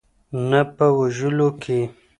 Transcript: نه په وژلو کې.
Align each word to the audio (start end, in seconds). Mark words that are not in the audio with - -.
نه 0.49 0.61
په 0.75 0.85
وژلو 0.97 1.49
کې. 1.61 1.79